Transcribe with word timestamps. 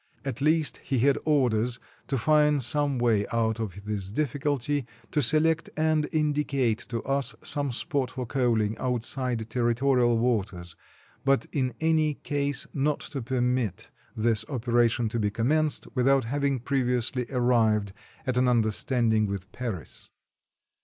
At 0.25 0.41
least 0.41 0.77
he 0.77 0.97
had 0.97 1.19
orders 1.25 1.79
to 2.07 2.17
find 2.17 2.63
some 2.63 2.97
way 2.97 3.27
out 3.31 3.59
of 3.59 3.85
this 3.85 4.09
difficulty, 4.11 4.87
to 5.11 5.21
select 5.21 5.69
and 5.77 6.09
indicate 6.11 6.79
to 6.89 7.03
us 7.03 7.35
some 7.43 7.71
spot 7.71 8.09
for 8.09 8.25
coaling 8.25 8.75
outside 8.79 9.47
territorial 9.47 10.17
waters, 10.17 10.75
but 11.23 11.45
in 11.51 11.75
any 11.79 12.15
case 12.15 12.65
not 12.73 13.01
to 13.01 13.21
permit 13.21 13.91
this 14.17 14.43
operation 14.49 15.07
to 15.09 15.19
be 15.19 15.29
commenced, 15.29 15.87
without 15.93 16.23
having 16.25 16.57
previously 16.61 17.27
arrived 17.29 17.93
at 18.25 18.37
an 18.37 18.47
understanding 18.47 19.27
with 19.27 19.51
Paris. 19.51 20.09